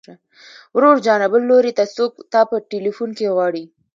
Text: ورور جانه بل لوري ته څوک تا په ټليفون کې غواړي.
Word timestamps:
ورور 0.75 0.97
جانه 1.05 1.27
بل 1.33 1.41
لوري 1.49 1.71
ته 1.77 1.83
څوک 1.95 2.11
تا 2.31 2.41
په 2.49 2.55
ټليفون 2.71 3.09
کې 3.17 3.33
غواړي. 3.35 3.63